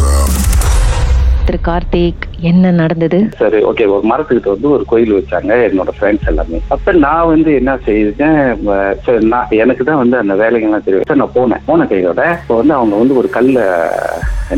up. 0.00 0.77
திரு 1.48 1.60
கார்த்திக். 1.66 2.24
என்ன 2.48 2.70
நடந்தது? 2.70 3.18
சரி 3.38 3.58
ஓகே 3.68 3.84
ஒரு 3.94 4.02
மரத்துக்கிட்ட 4.10 4.48
வந்து 4.54 4.68
ஒரு 4.70 4.84
கோயில் 4.90 5.14
வச்சாங்க 5.18 5.52
என்னோட 5.68 5.90
ஃப்ரெண்ட்ஸ் 5.98 6.28
எல்லாமே. 6.30 6.58
அப்ப 6.74 6.92
நான் 7.04 7.30
வந்து 7.30 7.50
என்ன 7.60 7.72
செய்தேன் 7.86 8.40
சரி, 9.06 9.20
நான் 9.32 9.54
எனக்கு 9.62 9.84
தான் 9.84 10.00
வந்து 10.02 10.16
அந்த 10.22 10.34
வேலைகள்லாம் 10.42 10.84
தெரியும். 10.86 11.06
சரி, 11.10 11.20
நான் 11.22 11.36
போனேன். 11.38 11.64
போன 11.68 11.86
கையோட 11.92 12.22
இப்போ 12.42 12.56
வந்து 12.60 12.74
அவங்க 12.78 12.96
வந்து 12.96 13.16
ஒரு 13.20 13.30
கல்லை 13.36 13.64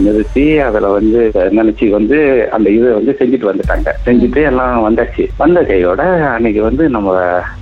நிறுத்தி 0.05 0.45
அதில் 0.67 0.89
வந்து 0.97 1.21
நினைச்சு 1.59 1.87
வந்து 1.97 2.19
அந்த 2.57 2.67
இதை 2.79 2.91
வந்து 2.99 3.13
செஞ்சுட்டு 3.21 3.49
வந்துட்டாங்க. 3.51 3.95
செஞ்சுட்டு 4.07 4.43
எல்லாம் 4.51 4.77
வந்தாச்சு. 4.89 5.25
வந்த 5.43 5.63
கையோட 5.71 6.03
அன்னைக்கு 6.35 6.61
வந்து 6.69 6.85
நம்ம 6.97 7.15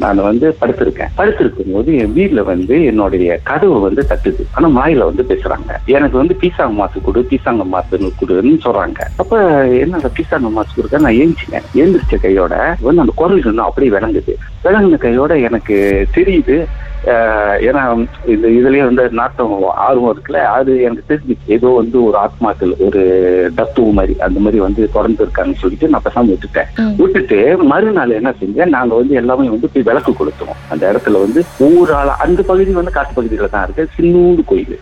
நான் 0.04 0.26
வந்து 0.30 0.56
படுத்திருக்கேன். 0.62 1.12
படுத்திருக்கும் 1.20 1.72
போது 1.76 1.96
என் 2.02 2.16
வீட்டுல 2.18 2.42
வந்து 2.52 2.74
என்னுடைய 2.90 3.38
கதவு 3.50 3.78
வந்து 3.86 4.04
தட்டுது. 4.10 4.44
ஆனா 4.56 4.68
மாயில 4.78 5.08
வந்து 5.10 5.24
பேசுறாங்க. 5.30 5.70
எனக்கு 5.96 6.16
வந்து 6.22 6.36
பீசாங்க 6.42 6.76
மாசு 6.82 6.98
கொடு 7.06 7.26
பீசாங்க 7.30 7.66
மாசு 7.76 8.02
கொடுன்னு 8.22 8.58
சொல்றாங்க. 8.66 9.00
அப்ப 9.22 9.38
என்ன 9.84 10.00
பீசாங்க 10.16 10.48
மாசு 10.50 10.72
கொடுக்க 10.74 10.98
நான் 10.98 11.18
ஏஞ்சினேன் 11.22 11.66
ஏந்திரிச்ச 11.74 12.16
கையோட 12.20 12.54
வந்து 12.80 13.00
அந்த 13.00 13.12
குரல் 13.16 13.40
இன்னும் 13.44 13.68
அப்படியே 13.68 13.92
விளங்குது. 13.96 14.34
விளங்குன 14.64 14.98
கையோட 15.04 15.32
எனக்கு 15.38 15.76
தெரியுது. 16.14 16.56
ஏன்னா 17.68 17.82
இந்த 18.34 18.46
இதுலயே 18.58 18.84
வந்து 18.86 19.04
நாட்டம் 19.20 19.52
ஆர்வம் 19.86 20.10
இருக்குல்ல 20.12 20.40
அது 20.56 20.72
எனக்கு 20.82 21.08
தெரிஞ்சுச்சு 21.10 21.54
ஏதோ 21.56 21.68
வந்து 21.78 21.98
ஒரு 22.04 22.16
ஆத்மாக்கள் 22.18 22.72
ஒரு 22.86 23.02
தத்துவ 23.58 23.92
மாதிரி 23.98 24.14
அந்த 24.26 24.38
மாதிரி 24.40 24.58
வந்து 24.64 24.82
தொடர்ந்து 24.96 25.22
இருக்காங்கன்னு 25.24 25.62
சொல்லிட்டு 25.62 25.90
நான் 25.92 26.04
பேசாம 26.06 26.30
விட்டுட்டேன். 26.32 26.70
விட்டுட்டு 27.00 27.38
மறுநாள் 27.72 28.16
என்ன 28.18 28.32
செஞ்சேன் 28.40 28.74
நாங்க 28.76 28.92
வந்து 29.00 29.14
எல்லாமே 29.22 29.48
வந்து 29.54 29.70
போய் 29.74 29.88
விளக்கு 29.90 30.12
கொடுத்தோம் 30.14 30.54
அந்த 30.72 30.82
இடத்துல 30.92 31.22
வந்து 31.24 31.42
ஒவ்வொரு 31.66 31.94
ஆளா 32.00 32.14
அந்த 32.26 32.40
பகுதி 32.50 32.78
வந்து 32.80 32.96
காட்டு 32.96 33.16
பகுதியில 33.18 33.50
தான் 33.54 33.64
இருக்கு 33.66 33.94
சின்னூண்டு 33.96 34.44
கோயில். 34.50 34.76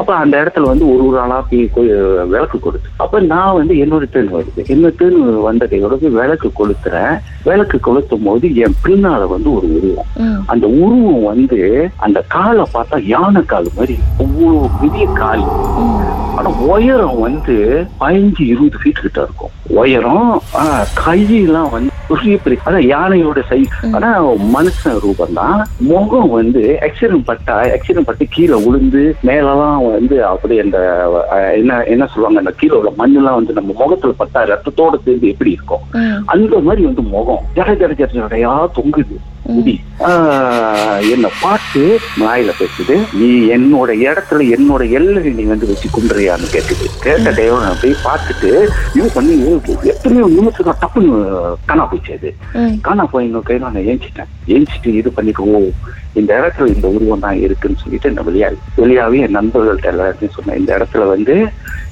அப்ப 0.00 0.10
அந்த 0.22 0.34
இடத்துல 0.42 0.70
வந்து 0.72 0.86
ஒரு 0.94 1.02
ஒரு 1.08 1.18
ஆளா 1.22 1.38
போய் 1.50 1.90
விளக்கு 2.32 2.58
கொடுத்து 2.58 2.88
அப்ப 3.04 3.20
நான் 3.32 3.56
வந்து 3.60 3.74
என்னோட 3.84 4.04
டேர்ன் 4.14 4.34
வருது 4.36 4.64
என்ன 4.74 4.92
டேர்ன் 5.00 5.18
வந்த 5.48 5.66
கையோட 5.72 5.96
போய் 6.02 6.16
விளக்கு 6.20 6.48
கொளுத்துறேன் 6.60 7.14
விளக்கு 7.48 7.78
கொளுத்தும் 7.86 8.26
போது 8.26 8.46
என் 8.64 8.76
பின்னால 8.84 9.22
வந்து 9.34 9.48
ஒரு 9.56 9.68
உருவம். 9.76 10.10
அந்த 10.52 10.66
உருவம் 10.82 11.26
வந்து 11.30 11.56
அந்த 12.06 12.18
காலை 12.34 12.64
பார்த்தா 12.74 12.98
யானை 13.12 13.42
கால் 13.52 13.68
மாதிரி 13.76 13.96
ஒவ்வொரு 14.24 14.60
பெரிய 14.80 15.06
கால். 15.20 15.44
ஆனா 16.36 16.50
உயரம் 16.74 17.20
வந்து 17.26 17.56
பதினஞ்சு 18.00 18.44
இருபது 18.52 18.78
ஃபீட் 18.82 19.02
கிட்ட 19.04 19.20
இருக்கும். 19.26 19.54
உயரம் 19.80 20.30
கையெல்லாம் 21.04 21.72
வந்து 21.76 21.91
பெரிய 22.10 22.36
பெரிய 22.44 22.64
அதான் 22.66 22.88
யானையோட 22.94 23.40
ஆனா 23.96 24.10
மனுஷன் 24.54 25.00
ரூபம் 25.04 25.36
தான் 25.40 25.58
முகம் 25.90 26.30
வந்து 26.38 26.62
ஆக்சிடென்ட் 26.88 27.28
பட்டா 27.30 27.56
ஆக்சிடென்ட் 27.76 28.08
பட்டு 28.08 28.26
கீழே 28.36 28.58
விழுந்து 28.66 29.02
மேலெல்லாம் 29.28 29.80
வந்து 29.96 30.16
அப்படி 30.32 30.56
அந்த 30.64 30.78
என்ன 31.60 31.80
என்ன 31.94 32.06
சொல்லுவாங்க 32.12 32.42
அந்த 32.44 32.54
கீழே 32.60 32.76
உள்ள 32.80 32.92
மண்ணெல்லாம் 33.00 33.38
வந்து 33.40 33.58
நம்ம 33.58 33.76
முகத்துல 33.82 34.14
பட்டா 34.22 34.42
ரத்தத்தோட 34.52 34.96
சேர்ந்து 35.04 35.32
எப்படி 35.32 35.56
இருக்கும். 35.56 35.84
அந்த 36.34 36.54
மாதிரி 36.68 36.82
வந்து 36.88 37.04
முகம். 37.16 37.44
ஜட 37.58 37.70
ஜட 37.82 37.92
ஜட 38.00 38.12
ஜடையா 38.22 38.54
தொங்குது. 38.78 39.16
முடி 39.54 39.72
என்ன 41.14 41.26
பார்த்து 41.40 41.80
நாயில 42.20 42.50
பேசுது. 42.58 42.94
நீ 43.20 43.28
என்னோட 43.56 43.90
இடத்துல 44.04 44.44
என்னோட 44.56 44.82
எல்லை 44.98 45.22
நீ 45.38 45.44
வந்து 45.52 45.70
வச்சு 45.70 45.88
குண்டுறியான்னு 45.96 46.52
கேட்டுது 46.52 46.86
கேட்ட 47.04 47.46
நான் 47.64 47.80
போய் 47.82 47.94
பார்த்துட்டு 48.06 48.50
இது 48.98 49.08
பண்ணி 49.16 49.34
எத்தனையோ 49.92 50.26
நிமிஷம் 50.36 50.80
டப்புன்னு 50.82 51.16
காணா 51.70 51.86
ம். 52.58 52.76
காணா 52.82 53.04
போய் 53.10 53.26
இன்னொரு 53.26 53.46
கையில 53.46 53.68
நான் 53.68 53.86
ஏஞ்சிட்டேன் 53.86 54.30
ஏஞ்சிட்டு 54.54 54.90
இது 54.98 55.10
பண்ணிட்டு 55.12 55.44
ஓ 55.50 55.60
இந்த 56.16 56.30
இடத்துல 56.38 56.72
இந்த 56.72 56.86
உருவம் 56.94 57.24
தான் 57.24 57.42
இருக்குன்னு 57.44 57.82
சொல்லிட்டு 57.82 58.12
நான் 58.12 58.28
வெளியாகி 58.28 58.58
வெளியாகி 58.78 59.20
என் 59.24 59.36
நண்பர்கள்ட்ட 59.38 59.92
எல்லாத்தையும் 59.92 60.36
சொன்னேன் 60.36 60.58
இந்த 60.60 60.70
இடத்துல 60.76 61.06
வந்து 61.12 61.36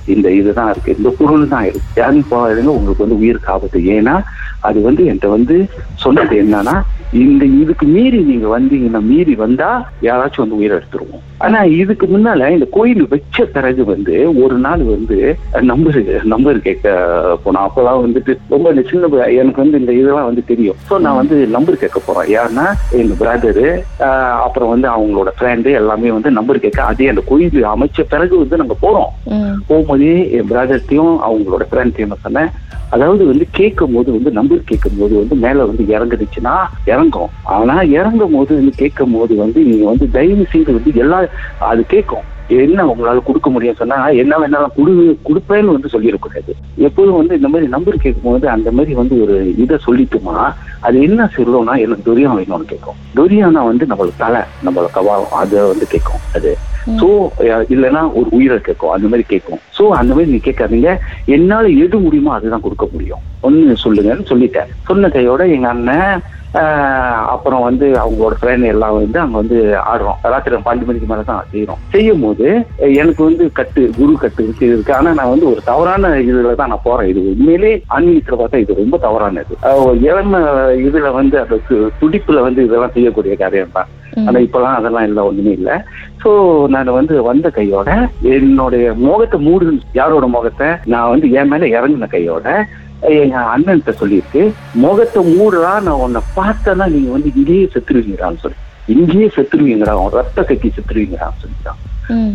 இந்த 0.08 0.28
இதுதான் 0.36 0.70
இருக்கு 0.70 0.96
இந்த 0.96 1.10
பொருள் 1.18 1.44
தான் 1.48 1.66
இருக்கு 1.66 2.00
யாரும் 2.00 2.30
போகாதுங்க 2.30 2.72
உங்களுக்கு 2.76 3.04
வந்து 3.04 3.20
உயிருக்கு 3.20 3.52
ஆபத்து 3.54 3.80
ஏன்னா 3.94 4.14
அது 4.62 4.78
வந்து 4.86 5.02
என்கிட்ட 5.06 5.28
வந்து 5.34 5.56
சொன்னது 6.02 6.34
என்னன்னா 6.42 6.74
இந்த 7.12 7.44
இதுக்கு 7.62 7.86
மீறி 7.86 8.18
நீங்க 8.28 8.46
வந்தீங்கன்னா 8.56 9.00
மீறி 9.08 9.34
வந்தா 9.34 9.70
யாராச்சும் 10.08 10.42
வந்து 10.42 10.58
உயிரை 10.58 10.74
எடுத்துருவோம். 10.78 11.24
ஆனா 11.44 11.58
இதுக்கு 11.80 12.06
முன்னால 12.06 12.50
இந்த 12.56 12.66
கோயில் 12.76 13.02
வச்ச 13.12 13.44
பிறகு 13.54 13.82
வந்து 13.84 14.14
ஒரு 14.42 14.56
நாள் 14.66 14.82
வந்து 14.94 15.18
நம்பர் 15.70 15.98
நம்பர் 16.32 16.58
கேட்க 16.66 16.94
போனோம் 17.44 17.66
அப்பெல்லாம் 17.66 18.02
வந்துட்டு 18.04 18.32
ரொம்ப 18.54 18.74
சின்ன 18.90 19.26
எனக்கு 19.40 19.62
வந்து 19.64 19.80
இந்த 19.82 19.92
இதெல்லாம் 20.00 20.28
வந்து 20.30 20.44
தெரியும். 20.52 20.78
ஸோ 20.88 20.98
நான் 21.06 21.20
வந்து 21.20 21.36
நம்பர் 21.56 21.82
கேட்க 21.82 22.00
போறேன். 22.06 22.30
யாருன்னா 22.36 22.66
எங்க 23.00 23.14
பிரதரு 23.22 23.68
அப்புறம் 24.46 24.72
வந்து 24.74 24.88
அவங்களோட 24.94 25.32
ஃப்ரெண்டு 25.38 25.70
எல்லாமே 25.80 26.10
வந்து 26.16 26.30
நம்பர் 26.38 26.64
கேட்க 26.64 26.82
அதே 26.90 27.10
அந்த 27.12 27.24
கோயில் 27.30 27.70
அமைச்ச 27.74 28.08
பிறகு 28.14 28.34
வந்து 28.42 28.62
நாங்க 28.62 28.76
போறோம். 28.86 29.12
போகும்போதே 29.68 30.16
என் 30.38 30.50
பிரதர்த்தையும் 30.52 31.14
அவங்களோட 31.28 31.64
ஃப்ரெண்ட்டையும் 31.70 32.22
சொன்னேன். 32.26 32.52
அதாவது 32.94 33.26
வந்து 33.28 33.44
கேட்கும் 33.58 33.92
போது 33.94 34.08
வந்து 34.14 34.30
நம்பர் 34.36 34.68
கேட்கும் 34.68 34.96
போது 35.00 35.14
வந்து 35.18 35.34
மேல 35.42 35.64
வந்து 35.68 35.84
இறங்குனுச்சுன்னா 35.94 36.54
இறங்கும். 37.00 37.30
ஆனா 37.56 37.76
இறங்கும் 37.98 38.34
போது 38.36 38.52
வந்து 38.58 38.72
கேட்கும் 38.82 39.14
போது 39.16 39.32
வந்து 39.44 39.60
நீங்க 39.70 39.84
வந்து 39.92 40.06
தயவு 40.18 40.44
செய்து 40.52 40.76
வந்து 40.76 41.00
எல்லா 41.04 41.18
அது 41.70 41.82
கேட்கும். 41.94 42.26
என்ன 42.62 42.84
உங்களால 42.90 43.18
கொடுக்க 43.26 43.48
முடியும் 43.54 43.76
சொன்னா 43.80 43.96
என்ன 44.20 44.38
வேணாலும் 44.42 44.72
குடு 44.76 44.92
கொடுப்பேன்னு 45.26 45.74
வந்து 45.74 45.92
சொல்லிடக்கூடாது. 45.92 46.52
எப்போதும் 46.86 47.18
வந்து 47.18 47.36
இந்த 47.38 47.48
மாதிரி 47.52 47.66
நம்பர் 47.74 48.02
கேட்கும் 48.04 48.26
போது 48.28 48.46
அந்த 48.54 48.68
மாதிரி 48.76 48.94
வந்து 49.00 49.14
ஒரு 49.24 49.36
இதை 49.64 49.76
சொல்லிட்டுமா 49.84 50.34
அது 50.86 50.96
என்ன 51.08 51.28
சொல்லும்னா 51.36 51.74
எனக்கு 51.84 52.06
துரியம் 52.08 52.36
வேணும்னு 52.38 52.70
கேட்கும். 52.72 52.98
துரியானா 53.18 53.62
வந்து 53.70 53.86
நம்மளுக்கு 53.92 54.22
தலை 54.24 54.42
நம்மள 54.66 54.88
கவாலம் 54.96 55.36
அதை 55.42 55.62
வந்து 55.72 55.88
கேட்கும் 55.94 56.26
அது. 56.38 56.52
சோ 57.00 57.08
இல்லைன்னா 57.74 58.02
ஒரு 58.18 58.28
உயிரை 58.36 58.58
கேட்கும் 58.68 58.94
அந்த 58.96 59.06
மாதிரி 59.12 59.26
கேட்கும். 59.32 59.62
சோ 59.78 59.86
அந்த 60.00 60.12
மாதிரி 60.16 60.32
நீ 60.34 60.40
கேட்காதீங்க. 60.48 60.92
என்னால 61.36 61.64
எது 61.86 61.96
முடியுமோ 62.06 62.34
அதுதான் 62.38 62.66
கொடுக்க 62.66 62.86
முடியும். 62.94 63.24
ஒன்னு 63.46 63.76
சொல்லுங்கன்னு 63.84 64.30
சொல்லிட்டேன். 64.32 64.70
சொன்ன 64.90 65.10
கையோட 65.16 65.42
எங்க 65.56 65.68
அண்ணன் 65.74 66.22
அப்புறம் 67.32 67.62
வந்து 67.66 67.86
அவங்களோட 68.02 68.34
ஃப்ரெண்ட் 68.38 68.66
எல்லாம் 68.72 68.96
வந்து 68.96 69.18
அங்க 69.22 69.36
வந்து 69.42 69.58
ஆடுறோம். 69.90 70.18
ராத்திரி 70.32 70.56
பன்னெண்டு 70.66 70.88
மணிக்கு 70.88 71.08
மேல 71.10 71.22
தான் 71.22 71.48
செய்யறோம் 71.52 71.82
செய்யும் 71.94 72.24
போது 72.24 72.46
எனக்கு 73.02 73.22
வந்து 73.28 73.52
கட்டு 73.58 73.82
குரு 73.98 74.16
கட்டு 74.22 74.42
இருக்கு 74.44 74.66
இது 74.66 74.76
இருக்கு. 74.76 74.96
ஆனா 74.98 75.12
நான் 75.18 75.32
வந்து 75.32 75.50
ஒரு 75.52 75.62
தவறான 75.70 76.12
இதுல 76.30 76.54
தான் 76.54 76.72
நான் 76.74 76.86
போறேன். 76.88 77.10
இது 77.12 77.20
உண்மையிலே 77.32 77.72
ஆன்மீகத்துல 77.96 78.38
பார்த்தா 78.40 78.62
இது 78.64 78.80
ரொம்ப 78.82 78.98
தவறானது. 79.06 79.54
இளம 80.10 80.42
இதுல 80.88 81.12
வந்து 81.20 81.38
அந்த 81.44 81.58
துடிப்புல 82.02 82.42
வந்து 82.48 82.64
இதெல்லாம் 82.68 82.94
செய்யக்கூடிய 82.96 83.36
காரியம் 83.36 83.76
தான். 83.78 83.90
ம். 84.16 84.26
ஆனா 84.26 84.38
இப்பெல்லாம் 84.46 84.78
அதெல்லாம் 84.78 85.08
இல்லை 85.08 85.22
ஒண்ணுமே 85.22 85.52
இல்லை. 85.58 85.76
சோ 86.22 86.30
நான் 86.74 86.96
வந்து 86.98 87.22
வந்த 87.22 87.50
கையோட 87.50 87.90
என்னுடைய 88.36 88.86
முகத்தை 89.06 89.40
மூடு 89.40 89.66
யாரோட 90.00 90.26
முகத்தை? 90.36 90.68
நான் 90.86 91.12
வந்து 91.12 91.30
என் 91.30 91.50
மேல 91.52 91.66
இறங்கின 91.76 92.08
கையோட 92.16 92.48
எங்க 93.08 93.36
அண்ணன்கிட்ட 93.52 93.92
சொல்லியிருக்கு 94.00 94.42
முகத்தை 94.82 95.20
மூடுறா 95.36 95.70
நான் 95.86 96.02
உன்னை 96.04 96.20
பார்த்தேன்னா 96.38 96.86
நீங்க 96.94 97.10
வந்து 97.16 97.30
இங்கேயே 97.34 97.68
செத்துருவீங்கடான்னு 97.74 98.42
சொல்லி. 98.42 98.58
இங்கேயே 98.94 99.28
செத்துருவீங்கடா 99.36 99.94
உன் 100.00 100.16
ரத்த 100.18 100.42
கட்டி 100.42 100.68
செத்துருவீங்கடான்னு 100.76 101.42
சொல்லிட்டான். 101.44 101.80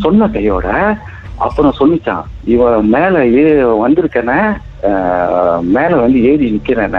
சொன்ன 0.05 0.27
கையோட 0.35 0.67
அப்புறம் 1.45 1.77
சொல்லிச்சான் 1.79 2.25
இவன் 2.53 2.89
மேல 2.95 3.23
ஏ 3.37 3.45
வந்திருக்கன 3.83 4.31
மேல 5.75 5.91
வந்து 6.03 6.19
ஏறி 6.31 6.45
நிக்கிறேன் 6.55 6.97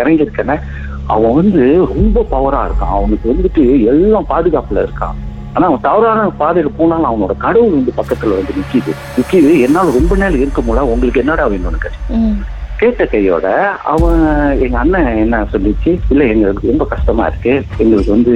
இறங்கியிருக்கன 0.00 0.58
அவன் 1.14 1.36
வந்து 1.40 1.62
ரொம்ப 1.92 2.26
பவரா 2.34 2.60
இருக்கான். 2.68 2.94
அவனுக்கு 2.98 3.26
வந்துட்டு 3.32 3.62
எல்லாம் 3.92 4.30
பாதுகாப்புல 4.32 4.84
இருக்கான். 4.86 5.16
ஆனா 5.54 5.66
அவன் 5.68 5.86
தவறான 5.88 6.26
பாதையில 6.40 6.70
போனாலும் 6.78 7.10
அவனோட 7.10 7.34
கடவுள் 7.44 7.76
வந்து 7.78 7.92
பக்கத்துல 8.00 8.36
வந்து 8.38 8.56
நிக்கிது. 8.58 8.92
நிக்கிது. 9.18 9.50
என்னால 9.66 9.94
ரொம்ப 9.98 10.16
நேரம் 10.22 10.42
இருக்க 10.44 10.62
முடியல 10.62 10.92
உங்களுக்கு 10.94 11.22
என்னடா 11.24 11.46
வேணும்னு 11.54 11.84
கேட்டு. 11.84 12.00
கேட்ட 12.80 13.04
கையோட 13.12 13.46
அவன் 13.92 14.20
எங்க 14.64 14.76
அண்ணன் 14.82 15.08
என்ன 15.22 15.40
சொல்லிச்சு? 15.52 15.90
இல்ல 16.12 16.22
எங்களுக்கு 16.32 16.70
ரொம்ப 16.70 16.84
கஷ்டமா 16.92 17.24
இருக்கு. 17.30 17.52
எங்களுக்கு 17.82 18.10
வந்து 18.14 18.34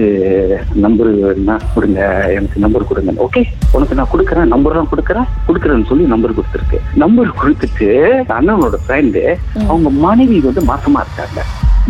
நம்பர் 0.85 1.11
வேணும்னா 1.25 1.57
கொடுங்க. 1.75 2.01
எனக்கு 2.39 2.65
நம்பர் 2.65 2.89
கொடுங்க. 2.91 3.13
ஓகே 3.27 3.43
உனக்கு 3.77 3.99
நான் 3.99 4.13
கொடுக்குறேன். 4.13 4.53
நம்பர்லாம் 4.55 4.91
கொடுக்குறேன். 4.93 5.29
கொடுக்குறேன்னு 5.49 5.91
சொல்லி 5.91 6.07
நம்பர் 6.15 6.37
கொடுத்துருக்கு. 6.39 6.81
நம்பர் 7.03 7.39
கொடுத்துட்டு 7.43 7.91
அண்ணனோட 8.39 8.79
ஃப்ரெண்டு 8.87 9.23
அவங்க 9.73 9.91
மனைவி 10.07 10.39
வந்து 10.49 10.65
மாசமா 10.73 11.05
இருக்காங்க. 11.07 11.43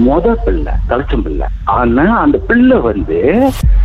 மொத 0.06 0.34
பிள்ளை 0.44 0.72
தலைச்சம் 0.90 1.22
பிள்ளை. 1.24 1.46
ஆனா 1.76 2.04
அந்த 2.24 2.36
பிள்ளை 2.48 2.76
வந்து 2.86 3.18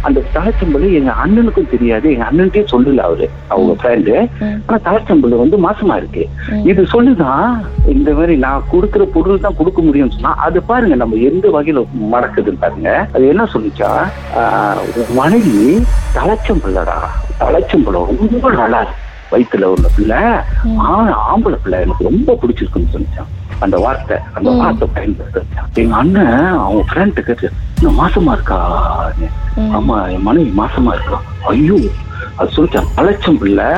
அந்த 0.08 0.20
தலைச்சம் 0.36 0.72
பிள்ளை 0.74 0.90
எங்க 1.00 1.14
அண்ணனுக்கும் 1.24 1.72
தெரியாது. 1.74 2.08
எங்க 2.14 2.26
அண்ணன்ட்டே 2.30 2.64
சொல்லல 2.74 3.06
அவரு 3.08 3.28
அவங்க 3.54 3.74
ஃப்ரெண்டு. 3.80 4.14
ஆனா 4.68 4.78
தலைச்சம் 4.88 5.22
பிள்ளை 5.24 5.38
வந்து 5.44 5.58
மாசமா 5.66 5.96
இருக்கு. 6.02 6.24
இது 6.72 6.84
சொல்லுதான் 6.94 7.48
இந்த 7.96 8.10
மாதிரி 8.20 8.36
நான் 8.46 8.68
கொடுக்கிற 8.74 9.06
பொருள் 9.16 9.44
தான் 9.46 9.58
கொடுக்க 9.60 9.82
முடியும்னு 9.88 10.16
சொன்னா 10.18 10.34
அது 10.48 10.62
பாருங்க 10.70 10.98
நம்ம 11.04 11.22
எந்த 11.32 11.48
வகையில 11.58 11.84
மடக்குதுன்னு 12.14 12.64
பாருங்க. 12.66 12.92
அது 13.16 13.32
என்ன 13.34 13.48
சொல்லிச்சா 13.56 13.92
மனைவி 15.20 15.66
தலைச்சம் 16.18 16.64
பிள்ளைடா. 16.66 16.98
தலைச்சம் 17.44 17.86
பிள்ளை 17.88 18.06
ரொம்ப 18.12 18.52
நல்லா 18.62 18.82
இருக்கு. 18.84 19.04
வயித்துல 19.32 19.70
உள்ள 19.76 19.88
பிள்ளை. 19.96 20.22
ஆம்பளை 21.32 21.58
பிள்ளை 21.64 21.80
எனக்கு 21.86 22.10
ரொம்ப 22.12 22.38
பிடிச்சிருக்குன்னு 22.42 22.94
சொன்னிச்சான் 22.94 23.34
அந்த 23.60 23.78
வார்த்தை 23.78 24.16
அந்த. 24.34 24.50
வார்த்தை 24.60 24.88
பயன்படுத்தான் 24.94 25.48
எங்க 25.76 25.96
அண்ணன் 25.96 26.34
அவன் 26.60 26.88
ஃப்ரெண்ட் 26.90 27.20
கேட்டு 27.22 27.48
இன்னும் 27.78 27.96
மாசமா 27.96 28.34
இருக்கா. 28.34 28.60
ஆமா 29.72 29.96
என் 30.08 30.22
மனைவி 30.22 30.52
மாசமா 30.56 30.92
இருக்கா 30.94 31.18
ஐயோ 31.50 31.78
அது 32.38 32.56
சொல்லிச்சான் 32.56 32.90
அலட்சம் 32.96 33.40
பிள்ளை 33.40 33.70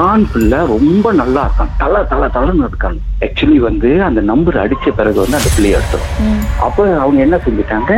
ஆண் 0.00 0.24
பிள்ளை 0.32 0.58
ரொம்ப 0.68 1.06
நல்லா 1.12 1.42
இருக்கான். 1.46 1.72
தல 1.78 2.02
தல 2.04 2.28
தலன்னு 2.28 2.68
இருக்காங்க 2.68 3.00
ஆக்சுவலி 3.22 3.58
வந்து 3.60 3.88
அந்த 4.02 4.20
நம்பர் 4.28 4.56
அடிச்ச 4.58 4.86
பிறகு 4.92 5.18
வந்து 5.20 5.38
அந்த 5.38 5.50
பிள்ளைய 5.54 5.78
எடுத்துரும் 5.78 6.38
அப்ப 6.60 6.78
அவங்க 6.98 7.18
என்ன 7.22 7.36
செஞ்சுட்டாங்க? 7.44 7.92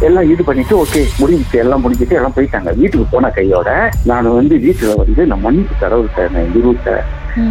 எல்லாம் 0.00 0.30
இது 0.30 0.42
பண்ணிட்டு 0.44 0.74
ஓகே 0.76 1.02
முடிஞ்சிச்சு. 1.20 1.58
எல்லாம் 1.58 1.84
முடிஞ்சிட்டு 1.84 2.18
எல்லாம் 2.18 2.36
போயிட்டாங்க. 2.36 2.70
வீட்டுக்கு 2.76 3.06
போன 3.12 3.30
கையோட 3.32 3.68
நான் 4.06 4.30
வந்து 4.34 4.56
வீட்டுல 4.64 4.94
வந்து 5.02 5.22
நான் 5.26 5.44
மன்னிப்பு 5.44 5.76
கடவுள்கிட்ட 5.82 6.24
நான் 6.34 6.54
குருட்ட 6.56 6.96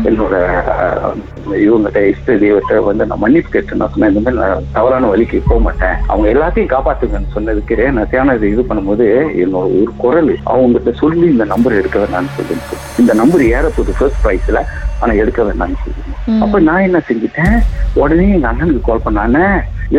என்னோட 0.07 0.35
அஹ், 0.74 1.15
இவங்ககிட்ட 1.62 2.01
இஷ்ட 2.09 2.35
தெய்வத்தை 2.38 2.75
வந்து 2.85 3.03
நான் 3.06 3.19
மன்னிப்பு 3.19 3.50
கேட்டு 3.51 3.80
நான் 3.80 3.91
சொன்னேன். 3.94 4.12
இந்த 4.12 4.21
மாதிரி 4.21 4.39
நான் 4.44 4.68
தவறான 4.74 5.07
வழிக்கு 5.07 5.41
போக 5.44 5.59
மாட்டேன். 5.59 5.97
அவங்க 6.07 6.27
எல்லாத்தையும் 6.31 6.71
காப்பாத்துங்கன்னு 6.71 7.33
சொன்னதுக்கு 7.33 7.62
நான் 7.89 8.09
தேவையான 8.09 8.35
இது 8.51 8.63
பண்ணும்போது 8.69 9.07
என்னோட 9.44 9.65
ஒரு 9.77 9.91
குரல் 9.97 10.31
அவங்ககிட்ட 10.51 10.94
சொல்லி 11.01 11.25
இந்த 11.27 11.45
நம்பர் 11.45 11.80
எடுக்க 11.80 11.97
வேண்டாம்னு 12.00 12.35
சொல்லிட்டு 12.38 12.80
இந்த 12.97 13.13
நம்பர் 13.13 13.44
ஏறப்போகுது 13.50 13.71
ஃபர்ஸ்ட் 13.75 14.22
ப்ரைஸ்ல 14.24 14.60
ஆனா 15.02 15.14
எடுக்க 15.14 15.44
வேண்டாம்னு 15.44 15.80
சொல்லி 15.84 16.42
அப்ப 16.44 16.60
நான் 16.60 16.86
என்ன 16.88 17.00
செஞ்சுட்டேன்? 17.08 17.56
உடனே 18.02 18.28
எங்க 18.36 18.48
அண்ணனுக்கு 18.52 18.81
கால் 18.90 19.06
பண்ணானே 19.06 19.46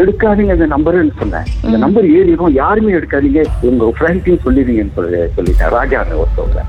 எடுக்காதீங்க 0.00 0.52
இந்த 0.58 0.66
நம்பர்னு 0.66 1.12
சொன்னேன். 1.18 1.48
இந்த 1.64 1.76
நம்பர் 1.76 2.06
ஏறிடும் 2.18 2.54
யாருமே 2.62 2.94
எடுக்காதீங்க. 2.98 3.42
உங்க 3.68 3.90
ஃப்ரெண்ட்ஸையும் 3.98 4.44
சொல்லிடுங்கன்னு 4.44 4.94
சொல்லி 4.96 5.18
சொல்லிட்டேன். 5.36 5.72
ராஜான்னு 5.76 6.20
ஒருத்தவங்க. 6.22 6.62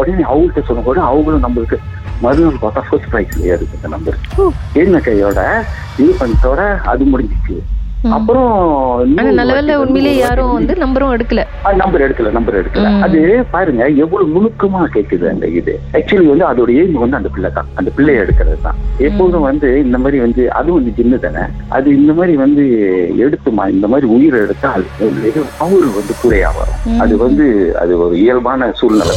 உடனே 0.00 0.24
அவங்கள்ட்ட 0.30 0.62
சொன்ன 0.68 0.84
கூட 0.88 1.00
அவங்களும் 1.00 1.44
நம்மளுக்கு 1.46 1.78
மறுநாள் 2.22 2.62
பார்த்தா 2.62 2.86
ஃபர்ஸ்ட் 2.88 3.10
ப்ரைஸ்ல 3.12 3.50
ஏறுது 3.52 3.76
இந்த 3.78 3.88
நம்பர் 3.88 4.18
என்ன 4.82 5.00
கையோட 5.08 5.40
இது 6.02 6.12
பண்ணிட்டோட 6.22 6.60
அது 6.92 7.04
முடிஞ்சிச்சு. 7.04 7.56
அப்புறம் 8.16 8.52
நல்ல 9.38 9.72
உண்மையிலே 9.80 10.12
யாரும் 10.16 10.52
வந்து 10.56 10.74
நம்பரும் 10.82 11.12
எடுக்கல. 11.16 11.40
நம்பர் 11.80 12.04
எடுக்கல 12.04 12.30
நம்பர் 12.36 12.56
எடுக்கல. 12.60 12.90
அது 13.06 13.18
பாருங்க 13.54 13.82
எவ்வளவு 14.04 14.32
நுணுக்கமா 14.36 14.82
கேக்குது 14.94 15.26
அந்த 15.32 15.46
இது. 15.58 15.74
ஆக்சுவலி 15.98 16.28
வந்து 16.32 16.46
அதோட 16.50 16.70
எய்ம் 16.82 17.00
வந்து 17.02 17.18
அந்த 17.18 17.30
பிள்ளை 17.34 17.50
தான். 17.56 17.68
அந்த 17.80 17.90
பிள்ளைய 17.96 18.22
எடுக்கிறது 18.24 18.58
தான். 18.66 18.78
எப்போதும் 19.08 19.46
வந்து 19.48 19.68
இந்த 19.86 19.98
மாதிரி 20.04 20.20
வந்து 20.24 20.44
அது 20.60 20.70
வந்து 20.78 20.94
ஜின்னு 20.98 21.18
தானே 21.26 21.44
அது 21.78 21.88
இந்த 22.00 22.12
மாதிரி 22.20 22.36
வந்து 22.44 22.64
எடுத்துமா? 23.26 23.66
இந்த 23.74 23.88
மாதிரி 23.94 24.08
உயிரை 24.16 24.40
எடுத்தால் 24.46 24.86
பவர் 25.60 25.88
வந்து 25.98 26.16
குறையா 26.22 26.50
வரும் 26.60 27.00
அது 27.04 27.16
வந்து 27.26 27.46
அது 27.82 27.92
ஒரு 28.06 28.16
இயல்பான 28.24 28.70
சூழ்நிலை. 28.80 29.16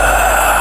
Ah. 0.03 0.60